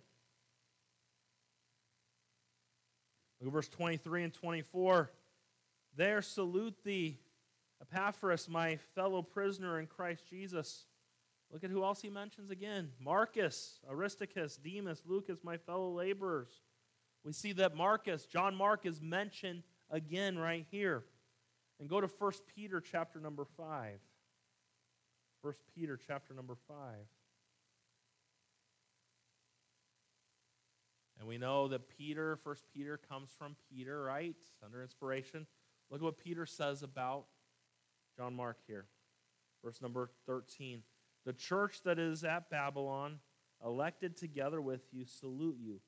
[3.39, 5.12] Look at verse 23 and 24.
[5.96, 7.20] There salute thee,
[7.82, 10.86] Epaphras, my fellow prisoner in Christ Jesus.
[11.56, 16.50] Look at who else he mentions again Marcus, Aristarchus, Demas, Lucas, my fellow laborers.
[17.24, 21.06] We see that Marcus, John Mark, is mentioned again right here.
[21.80, 24.00] And go to 1 Peter chapter number 5.
[25.44, 26.78] 1 Peter chapter number 5.
[31.20, 34.36] And we know that Peter, First Peter, comes from Peter, right?
[34.62, 35.48] Under inspiration.
[35.89, 37.28] Look at what Peter says about
[38.18, 38.88] John Mark here.
[39.63, 40.84] Verse number 13.
[41.25, 43.19] The church that is at Babylon,
[43.63, 45.79] elected together with you, salute you.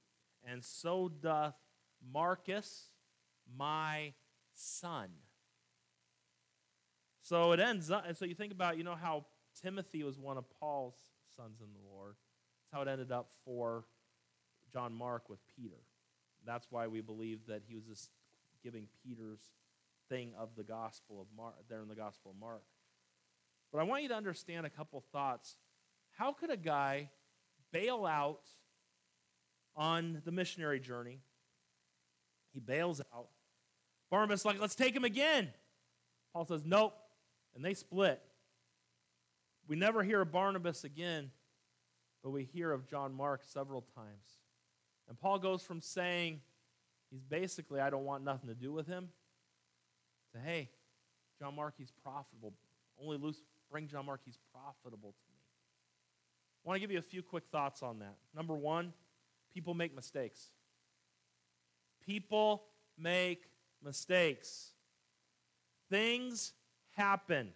[0.44, 1.56] And so doth
[2.12, 2.90] Marcus,
[3.58, 4.14] my
[4.54, 5.10] son.
[7.22, 9.26] So it ends up, and so you think about, you know, how
[9.62, 10.98] Timothy was one of Paul's
[11.36, 12.16] sons in the Lord.
[12.16, 13.86] That's how it ended up for
[14.72, 15.82] John Mark with Peter.
[16.46, 18.10] That's why we believe that he was just
[18.64, 19.42] giving Peter's
[20.10, 22.64] thing of the gospel of Mark there in the gospel of Mark.
[23.72, 25.58] But I want you to understand a couple thoughts.
[26.18, 27.10] How could a guy
[27.72, 28.42] bail out
[29.76, 31.20] on the missionary journey?
[32.54, 33.28] He bails out.
[34.10, 35.50] Barnabas like, let's take him again.
[36.34, 36.96] Paul says, nope.
[37.56, 38.22] And they split.
[39.68, 41.30] We never hear of Barnabas again,
[42.24, 44.40] but we hear of John Mark several times.
[45.10, 46.40] And Paul goes from saying,
[47.12, 49.10] he's basically, I don't want nothing to do with him,
[50.34, 50.70] to, hey,
[51.40, 52.54] John Mark, he's profitable.
[53.02, 55.40] Only Luke's, bring John Mark, he's profitable to me.
[56.66, 58.16] I want to give you a few quick thoughts on that.
[58.36, 58.94] Number one,
[59.54, 60.48] people make mistakes.
[62.06, 62.64] People
[62.98, 63.46] make
[63.84, 64.72] mistakes.
[65.90, 66.54] Things
[66.96, 67.50] happen.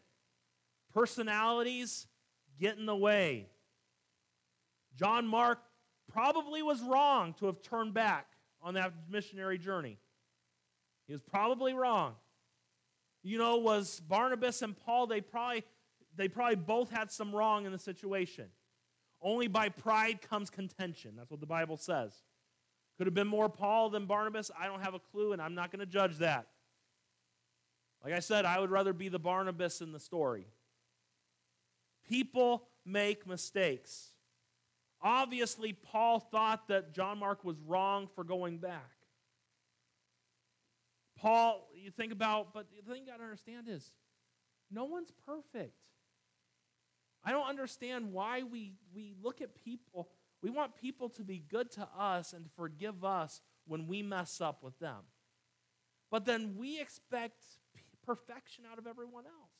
[0.93, 2.07] Personalities
[2.59, 3.47] get in the way.
[4.97, 5.59] John Mark
[6.11, 8.27] probably was wrong to have turned back
[8.61, 9.97] on that missionary journey.
[11.07, 12.15] He was probably wrong.
[13.23, 15.63] You know, was Barnabas and Paul, they probably,
[16.15, 18.47] they probably both had some wrong in the situation.
[19.21, 21.13] Only by pride comes contention.
[21.15, 22.13] That's what the Bible says.
[22.97, 24.51] Could have been more Paul than Barnabas.
[24.59, 26.47] I don't have a clue, and I'm not going to judge that.
[28.03, 30.47] Like I said, I would rather be the Barnabas in the story.
[32.07, 34.09] People make mistakes.
[35.03, 38.91] Obviously, Paul thought that John Mark was wrong for going back.
[41.17, 43.91] Paul, you think about, but the thing you got to understand is
[44.71, 45.75] no one's perfect.
[47.23, 50.09] I don't understand why we, we look at people,
[50.41, 54.63] we want people to be good to us and forgive us when we mess up
[54.63, 55.01] with them.
[56.09, 57.43] But then we expect
[58.05, 59.51] perfection out of everyone else.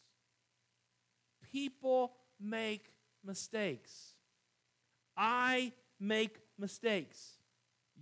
[1.52, 2.92] People make
[3.24, 4.16] mistakes.
[5.16, 7.38] I make mistakes.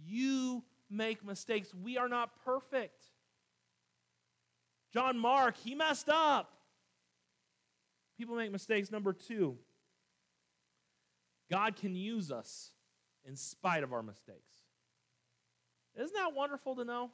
[0.05, 1.73] You make mistakes.
[1.73, 3.03] We are not perfect.
[4.93, 6.53] John Mark, he messed up.
[8.19, 8.91] People make mistakes.
[8.91, 9.55] Number two,
[11.49, 12.71] God can use us
[13.25, 14.51] in spite of our mistakes.
[15.95, 17.11] Isn't that wonderful to know?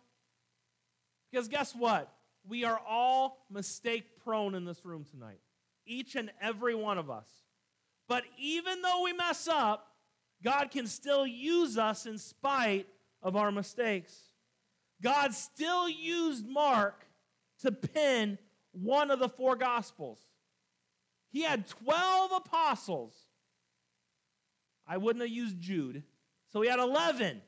[1.30, 2.12] Because guess what?
[2.48, 5.40] We are all mistake prone in this room tonight,
[5.86, 7.30] each and every one of us.
[8.08, 9.88] But even though we mess up,
[10.44, 12.88] God can still use us in spite
[13.22, 14.16] of our mistakes.
[15.04, 17.06] God still used Mark
[17.62, 18.40] to pen
[18.72, 20.20] one of the four gospels.
[21.36, 23.14] He had 12 apostles.
[24.88, 26.04] I wouldn't have used Jude.
[26.54, 27.42] So he had 11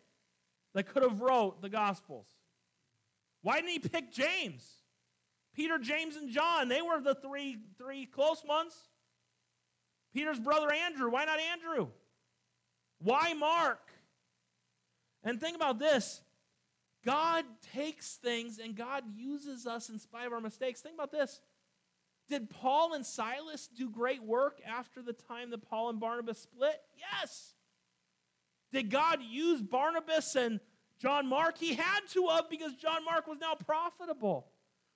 [0.73, 2.27] that could have wrote the gospels.
[3.43, 4.69] Why didn't he pick James?
[5.55, 8.73] Peter, James, and John, they were the three, three close ones.
[10.13, 11.87] Peter's brother Andrew, why not Andrew?
[13.01, 13.89] Why Mark?
[15.23, 16.19] And think about this
[17.05, 20.81] God takes things and God uses us in spite of our mistakes.
[20.81, 21.39] Think about this.
[22.29, 26.81] Did Paul and Silas do great work after the time that Paul and Barnabas split?
[26.97, 27.53] Yes.
[28.73, 30.59] Did God use Barnabas and
[30.99, 31.57] John Mark?
[31.57, 34.47] He had to have because John Mark was now profitable.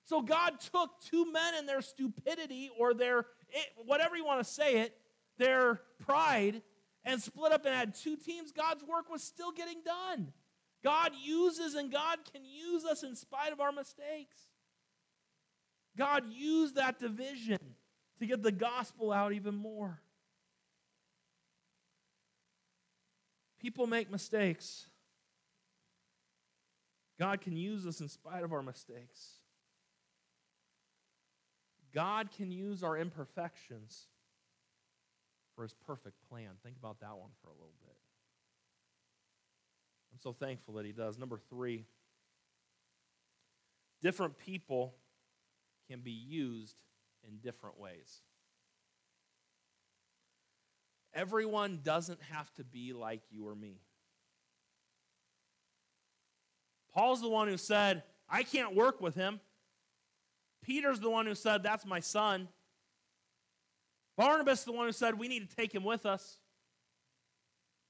[0.04, 3.26] So God took two men and their stupidity or their,
[3.86, 4.96] whatever you want to say it,
[5.38, 6.60] their pride,
[7.04, 8.52] and split up and had two teams.
[8.52, 10.32] God's work was still getting done.
[10.84, 14.36] God uses and God can use us in spite of our mistakes.
[15.96, 17.58] God used that division
[18.18, 20.00] to get the gospel out even more.
[23.60, 24.86] People make mistakes.
[27.18, 29.34] God can use us in spite of our mistakes.
[31.94, 34.06] God can use our imperfections
[35.54, 36.48] for his perfect plan.
[36.62, 37.96] Think about that one for a little bit.
[40.12, 41.18] I'm so thankful that he does.
[41.18, 41.84] Number three,
[44.02, 44.94] different people
[45.92, 46.76] can be used
[47.28, 48.22] in different ways.
[51.12, 53.82] Everyone doesn't have to be like you or me.
[56.94, 59.38] Paul's the one who said, I can't work with him.
[60.62, 62.48] Peter's the one who said, That's my son.
[64.16, 66.38] Barnabas the one who said, We need to take him with us.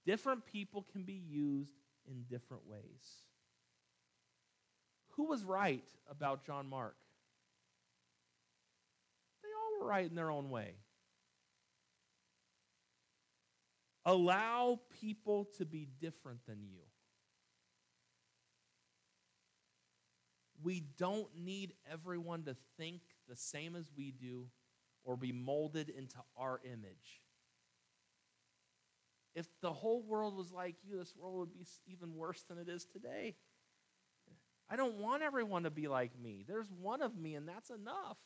[0.04, 1.76] Different people can be used
[2.10, 3.22] in different ways.
[5.10, 6.96] Who was right about John Mark?
[9.54, 10.74] All were right in their own way.
[14.04, 16.80] Allow people to be different than you.
[20.62, 24.46] we don't need everyone to think the same as we do
[25.04, 27.22] or be molded into our image.
[29.34, 32.68] If the whole world was like you, this world would be even worse than it
[32.68, 33.34] is today.
[34.70, 36.44] I don't want everyone to be like me.
[36.46, 38.18] There's one of me, and that's enough.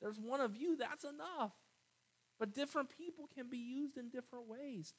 [0.00, 1.52] There's one of you, that's enough.
[2.38, 4.94] But different people can be used in different ways.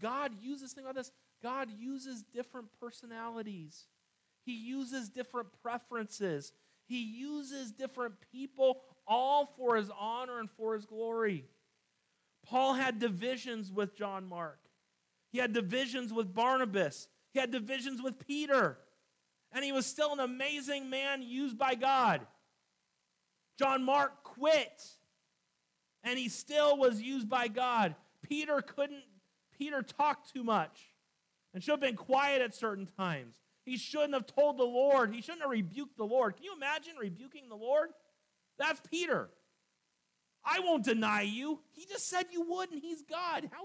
[0.00, 1.10] God uses, think about this,
[1.42, 3.86] God uses different personalities.
[4.44, 6.52] He uses different preferences.
[6.86, 11.44] He uses different people, all for his honor and for his glory.
[12.44, 14.58] Paul had divisions with John Mark.
[15.30, 17.08] He had divisions with Barnabas.
[17.32, 18.78] He had divisions with Peter.
[19.52, 22.26] And he was still an amazing man used by God.
[23.58, 24.82] John Mark quit.
[26.04, 27.94] And he still was used by God.
[28.22, 29.04] Peter couldn't,
[29.56, 30.92] Peter talked too much
[31.54, 33.36] and should have been quiet at certain times.
[33.64, 35.14] He shouldn't have told the Lord.
[35.14, 36.34] He shouldn't have rebuked the Lord.
[36.34, 37.90] Can you imagine rebuking the Lord?
[38.58, 39.28] That's Peter.
[40.44, 41.60] I won't deny you.
[41.70, 43.48] He just said you would, and he's God.
[43.52, 43.62] How?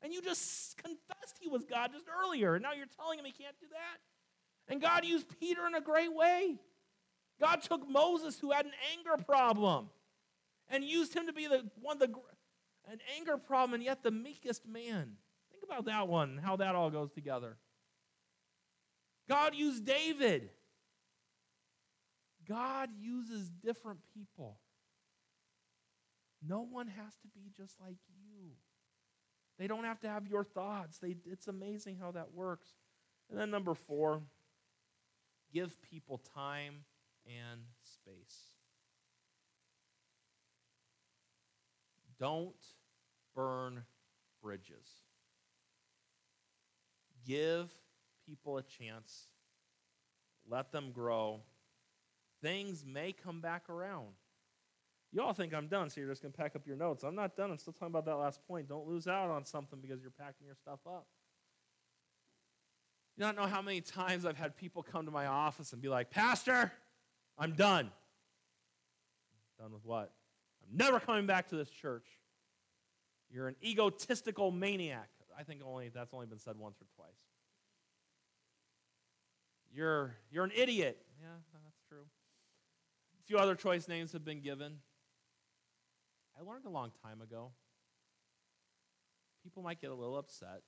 [0.00, 3.32] And you just confessed he was God just earlier, and now you're telling him he
[3.32, 4.72] can't do that?
[4.72, 6.58] And God used Peter in a great way.
[7.40, 9.90] God took Moses, who had an anger problem,
[10.68, 12.12] and used him to be the one the
[12.90, 15.12] an anger problem, and yet the meekest man.
[15.50, 17.56] Think about that one, how that all goes together.
[19.28, 20.48] God used David.
[22.48, 24.58] God uses different people.
[26.46, 28.52] No one has to be just like you.
[29.58, 30.98] They don't have to have your thoughts.
[30.98, 32.68] They, it's amazing how that works.
[33.28, 34.22] And then, number four,
[35.52, 36.84] give people time
[37.28, 38.54] and space.
[42.18, 42.56] Don't
[43.34, 43.84] burn
[44.42, 44.88] bridges.
[47.26, 47.70] Give
[48.26, 49.26] people a chance.
[50.48, 51.40] Let them grow.
[52.42, 54.14] Things may come back around.
[55.12, 57.02] You all think I'm done, so you're just going to pack up your notes.
[57.02, 57.50] I'm not done.
[57.50, 58.68] I'm still talking about that last point.
[58.68, 61.06] Don't lose out on something because you're packing your stuff up.
[63.16, 65.88] You don't know how many times I've had people come to my office and be
[65.88, 66.70] like, Pastor,
[67.38, 67.90] I'm done.
[69.58, 70.12] Done with what?
[70.62, 72.06] I'm never coming back to this church.
[73.30, 75.08] You're an egotistical maniac.
[75.38, 77.14] I think only that's only been said once or twice.
[79.72, 80.98] You're, you're an idiot.
[81.20, 82.02] Yeah, that's true.
[83.20, 84.78] A few other choice names have been given.
[86.38, 87.52] I learned a long time ago.
[89.44, 90.62] People might get a little upset.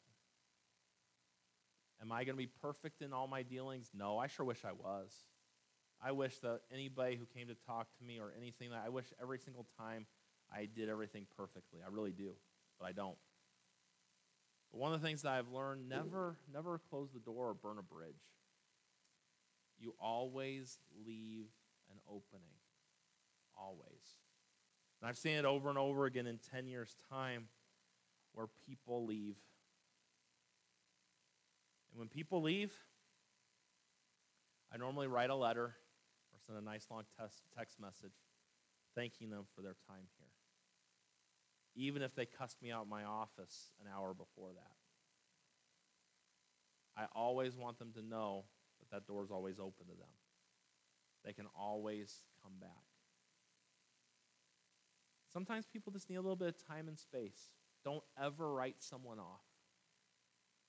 [2.02, 3.90] Am I going to be perfect in all my dealings?
[3.94, 5.12] No, I sure wish I was.
[6.02, 9.06] I wish that anybody who came to talk to me or anything that I wish
[9.20, 10.06] every single time
[10.52, 11.80] I did everything perfectly.
[11.84, 12.32] I really do,
[12.78, 13.16] but I don't.
[14.72, 17.78] But one of the things that I've learned, never never close the door or burn
[17.78, 18.22] a bridge.
[19.78, 21.46] You always leave
[21.90, 22.54] an opening.
[23.58, 24.16] Always.
[25.00, 27.48] And I've seen it over and over again in 10 years' time
[28.34, 29.36] where people leave.
[31.92, 32.72] And when people leave,
[34.72, 35.74] I normally write a letter
[36.50, 37.04] send a nice long
[37.56, 38.12] text message
[38.94, 40.26] thanking them for their time here.
[41.76, 44.72] Even if they cussed me out in my office an hour before that.
[47.00, 48.44] I always want them to know
[48.80, 50.10] that that door is always open to them.
[51.24, 52.70] They can always come back.
[55.32, 57.50] Sometimes people just need a little bit of time and space.
[57.84, 59.46] Don't ever write someone off.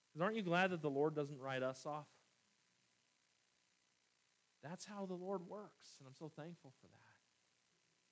[0.07, 2.05] Because aren't you glad that the Lord doesn't write us off?
[4.63, 6.97] That's how the Lord works, and I'm so thankful for that.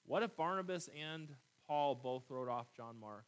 [0.06, 1.30] What if Barnabas and
[1.68, 3.26] Paul both wrote off John Mark?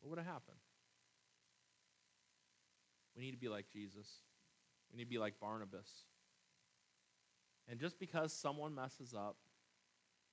[0.00, 0.58] What would have happened?
[3.16, 4.06] We need to be like Jesus.
[4.90, 5.88] We need to be like Barnabas.
[7.68, 9.36] And just because someone messes up,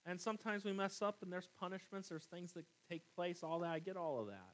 [0.06, 3.70] and sometimes we mess up and there's punishments, there's things that take place, all that,
[3.70, 4.54] I get all of that.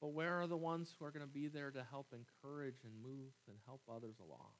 [0.00, 2.92] But where are the ones who are going to be there to help encourage and
[3.02, 4.52] move and help others along?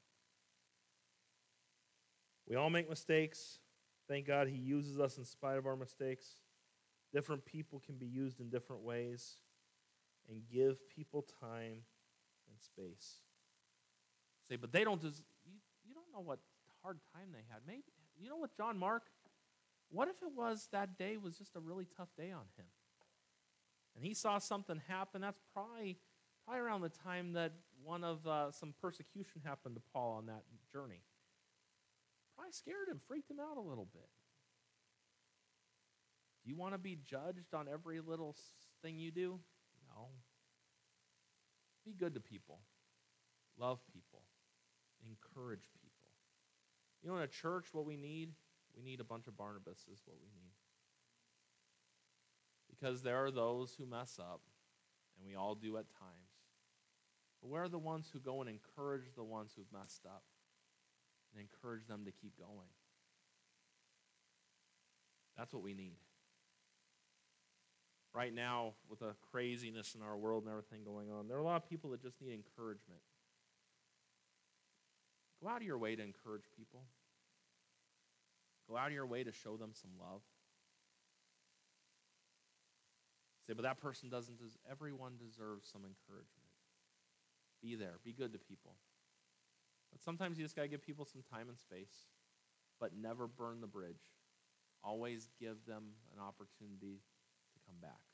[2.47, 3.59] We all make mistakes.
[4.07, 6.25] Thank God He uses us in spite of our mistakes.
[7.13, 9.35] Different people can be used in different ways.
[10.29, 11.81] And give people time
[12.47, 13.15] and space.
[14.47, 15.53] Say, but they don't just, you,
[15.87, 16.39] you don't know what
[16.83, 17.61] hard time they had.
[17.65, 17.83] Maybe
[18.21, 19.03] you know what, John Mark?
[19.89, 22.65] What if it was that day was just a really tough day on him?
[23.99, 25.19] And he saw something happen.
[25.19, 25.97] That's probably
[26.45, 27.51] probably around the time that
[27.83, 31.01] one of uh, some persecution happened to Paul on that journey.
[32.33, 34.07] Probably scared him, freaked him out a little bit.
[36.45, 38.37] Do you want to be judged on every little
[38.81, 39.37] thing you do?
[39.93, 40.07] No.
[41.85, 42.61] be good to people,
[43.59, 44.21] love people,
[45.05, 46.07] encourage people.
[47.03, 48.29] You know, in a church, what we need,
[48.73, 50.53] we need a bunch of Barnabas, is what we need.
[52.79, 54.41] Because there are those who mess up,
[55.17, 56.29] and we all do at times.
[57.41, 60.23] But where are the ones who go and encourage the ones who've messed up
[61.33, 62.69] and encourage them to keep going?
[65.37, 65.97] That's what we need.
[68.13, 71.45] Right now, with the craziness in our world and everything going on, there are a
[71.45, 73.01] lot of people that just need encouragement.
[75.41, 76.81] Go out of your way to encourage people.
[78.67, 80.21] Go out of your way to show them some love.
[83.49, 86.45] Say, but that person doesn't, des- everyone deserves some encouragement.
[87.63, 88.75] Be there, be good to people.
[89.91, 92.05] But sometimes you just got to give people some time and space,
[92.79, 94.13] but never burn the bridge.
[94.83, 97.01] Always give them an opportunity
[97.53, 98.08] to come back.